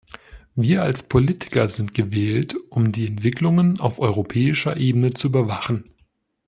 Wir 0.55 0.81
als 0.81 1.07
Politiker 1.07 1.67
sind 1.67 1.93
gewählt, 1.93 2.55
um 2.71 2.91
die 2.91 3.05
Entwicklungen 3.05 3.79
auf 3.79 3.99
europäischer 3.99 4.77
Ebene 4.77 5.13
zu 5.13 5.27
überwachen. 5.27 5.83